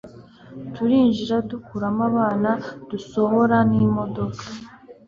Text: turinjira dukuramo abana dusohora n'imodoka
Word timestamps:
turinjira 0.73 1.35
dukuramo 1.49 2.01
abana 2.11 2.51
dusohora 2.89 3.57
n'imodoka 3.69 4.43